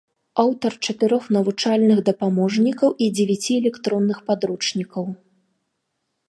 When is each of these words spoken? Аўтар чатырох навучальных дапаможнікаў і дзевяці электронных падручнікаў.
Аўтар 0.43 0.71
чатырох 0.85 1.27
навучальных 1.35 1.97
дапаможнікаў 2.07 2.89
і 3.05 3.11
дзевяці 3.19 3.53
электронных 3.61 4.17
падручнікаў. 4.31 5.05